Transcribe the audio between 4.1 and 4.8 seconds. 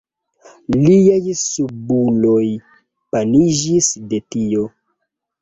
de tio.